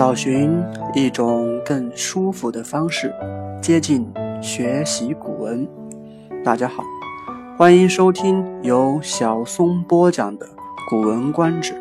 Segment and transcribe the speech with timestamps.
[0.00, 3.14] 找寻一种更舒服的方式
[3.60, 5.68] 接近学习古文。
[6.42, 6.82] 大家好，
[7.58, 10.46] 欢迎收听由小松播讲的
[10.88, 11.74] 《古文观止》，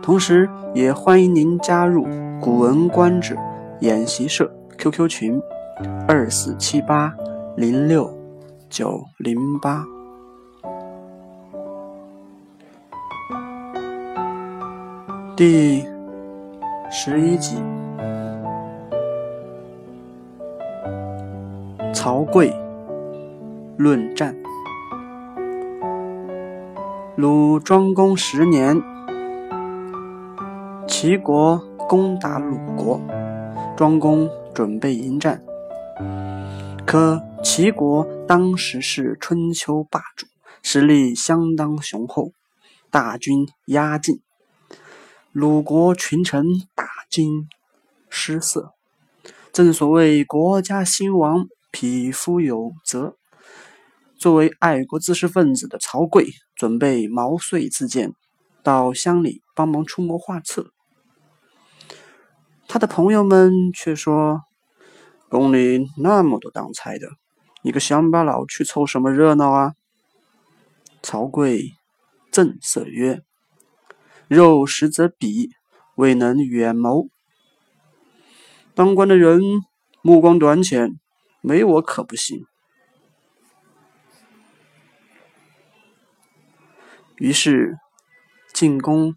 [0.00, 2.06] 同时也欢迎您加入
[2.40, 3.34] 《古文观止》
[3.80, 5.38] 演习社 QQ 群：
[6.08, 7.12] 二四七八
[7.58, 8.10] 零六
[8.70, 9.84] 九零八。
[15.36, 15.84] 第。
[16.96, 17.56] 十一集，
[21.92, 22.54] 曹刿
[23.76, 24.32] 论战。
[27.16, 28.80] 鲁庄公十年，
[30.86, 33.00] 齐国攻打鲁国，
[33.76, 35.42] 庄公准备迎战。
[36.86, 40.26] 可齐国当时是春秋霸主，
[40.62, 42.30] 实力相当雄厚，
[42.88, 44.20] 大军压境。
[45.34, 46.46] 鲁国群臣
[46.76, 47.48] 大惊
[48.08, 48.72] 失色。
[49.52, 53.16] 正所谓国家兴亡，匹夫有责。
[54.16, 58.12] 作为爱国知识分子的曹刿，准备毛遂自荐，
[58.62, 60.70] 到乡里帮忙出谋划策。
[62.68, 64.42] 他的朋友们却说
[65.28, 67.08] ：“宫里那么多当差的，
[67.62, 69.72] 你个乡巴佬去凑什么热闹啊？”
[71.02, 71.72] 曹刿
[72.30, 73.24] 正色曰。
[74.28, 75.50] 肉食则鄙，
[75.96, 77.08] 未能远谋。
[78.74, 79.40] 当官的人
[80.02, 80.98] 目光短浅，
[81.42, 82.46] 没我可不行。
[87.16, 87.78] 于是
[88.52, 89.14] 进宫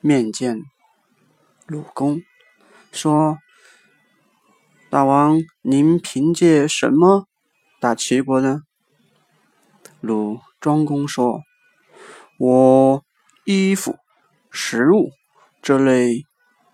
[0.00, 0.62] 面见
[1.66, 2.22] 鲁公，
[2.92, 3.38] 说
[4.88, 7.26] ：“大王，您凭借什么
[7.80, 8.62] 打齐国呢？”
[10.00, 11.42] 鲁庄公说
[12.38, 13.04] ：“我。”
[13.44, 13.96] 衣服、
[14.50, 15.10] 食物
[15.60, 16.22] 这类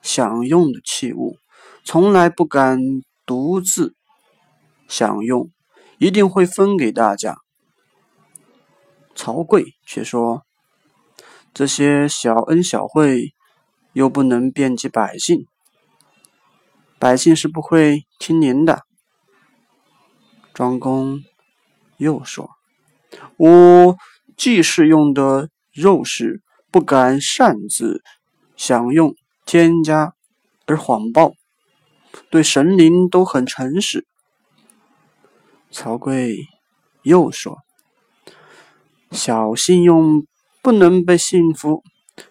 [0.02, 1.38] 享用的器物，
[1.82, 2.78] 从来不敢
[3.24, 3.94] 独自
[4.86, 5.50] 享用，
[5.98, 7.38] 一定会分给大家。
[9.14, 10.44] 曹刿却说
[11.54, 13.32] ：“这些小恩小惠，
[13.94, 15.46] 又不能遍及百姓，
[16.98, 18.84] 百姓是不会听您的。”
[20.52, 21.22] 庄公
[21.96, 22.50] 又说
[23.38, 23.96] ：“我
[24.36, 28.02] 既是用的肉食。”不敢擅自
[28.56, 29.14] 享用，
[29.46, 30.12] 添加
[30.66, 31.32] 而谎报，
[32.30, 34.06] 对神灵都很诚实。
[35.70, 36.36] 曹刿
[37.02, 37.58] 又说
[39.10, 40.26] ：“小信用
[40.62, 41.82] 不能被信服，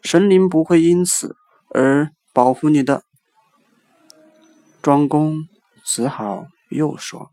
[0.03, 1.36] 神灵不会因此
[1.69, 3.04] 而保护你的。”
[4.84, 5.48] 庄公
[5.84, 7.31] 只好又说：“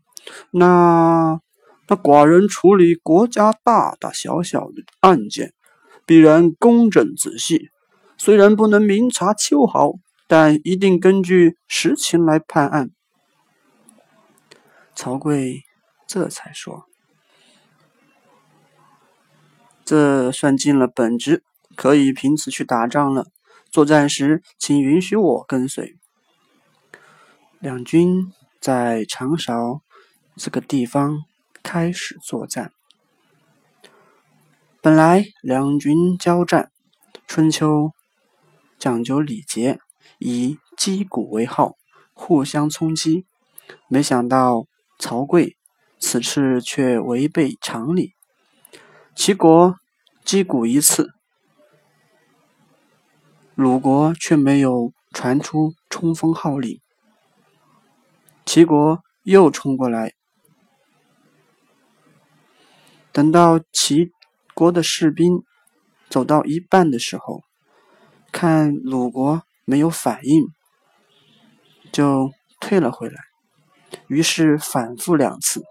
[0.51, 1.39] 那
[1.87, 5.53] 那寡人处理国家大大小小的案件。”
[6.05, 7.69] 必然公正仔细，
[8.17, 9.93] 虽然不能明察秋毫，
[10.27, 12.91] 但一定根据实情来判案。
[14.93, 15.61] 曹刿
[16.07, 16.85] 这才说
[19.83, 21.43] ：“这算尽了本职，
[21.75, 23.27] 可以凭此去打仗了。
[23.69, 25.97] 作战时，请允许我跟随。”
[27.59, 29.81] 两军在长勺
[30.35, 31.19] 这个地方
[31.63, 32.71] 开始作战。
[34.85, 36.71] 本来两军交战，
[37.25, 37.91] 春秋
[38.77, 39.79] 讲究礼节，
[40.19, 41.73] 以击鼓为号，
[42.13, 43.25] 互相冲击。
[43.87, 44.67] 没想到
[44.99, 45.55] 曹刿
[45.97, 48.13] 此次却违背常理，
[49.15, 49.75] 齐国
[50.23, 51.09] 击鼓一次，
[53.55, 56.79] 鲁国却没有传出冲锋号令。
[58.45, 60.13] 齐国又冲过来，
[63.11, 64.11] 等到齐。
[64.55, 65.43] 国的士兵
[66.09, 67.43] 走到一半的时候，
[68.31, 70.47] 看鲁国没有反应，
[71.91, 73.15] 就退了回来。
[74.07, 75.61] 于是反复两次，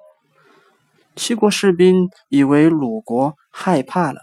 [1.17, 4.21] 齐国士兵以为鲁国害怕了。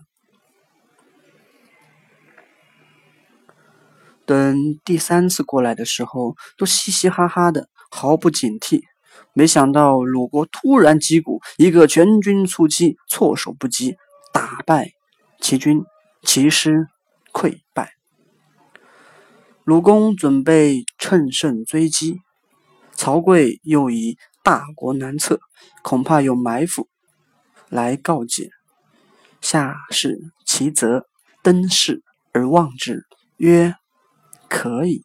[4.28, 4.56] 等
[4.86, 8.82] 第三次过来的时候，都嘻嘻哈哈的，毫不警惕。
[9.34, 13.96] 没想到鲁国突然击鼓，一个全军出击，措手不及。
[14.32, 14.94] 打败
[15.40, 15.84] 齐军，
[16.24, 16.88] 齐师
[17.34, 17.94] 溃败。
[19.64, 22.20] 鲁公准备乘胜追击，
[22.94, 25.40] 曹刿又以大国难测，
[25.82, 26.88] 恐怕有埋伏，
[27.70, 28.50] 来告解。
[29.40, 31.08] 下士其则
[31.42, 33.06] 登仕而望之，
[33.38, 33.76] 曰
[34.50, 35.04] ：“可以。”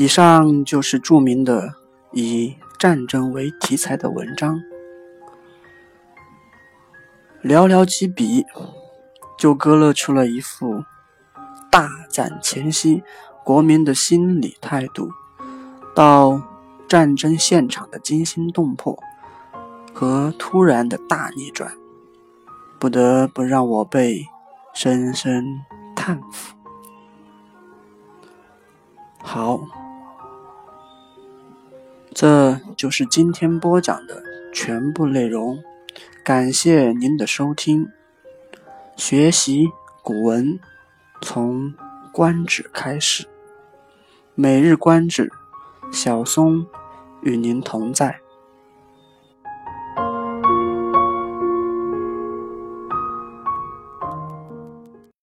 [0.00, 1.74] 以上就是著名的
[2.12, 4.58] 以战争为题材的文章。
[7.42, 8.46] 寥寥几笔，
[9.36, 10.82] 就勾勒出了一幅
[11.70, 13.02] 大战前夕
[13.44, 15.10] 国民的心理态度，
[15.94, 16.40] 到
[16.88, 18.98] 战争现场的惊心动魄
[19.92, 21.70] 和突然的大逆转，
[22.78, 24.24] 不得不让我被
[24.72, 25.60] 深深
[25.94, 26.56] 叹服。
[29.18, 29.60] 好。
[32.20, 34.22] 这就是今天播讲的
[34.52, 35.58] 全部内容，
[36.22, 37.88] 感谢您的收听。
[38.94, 39.70] 学习
[40.02, 40.60] 古文，
[41.22, 41.68] 从
[42.12, 43.26] 《观止》开始。
[44.34, 45.32] 每日观止，
[45.90, 46.66] 小松
[47.22, 48.20] 与您同在。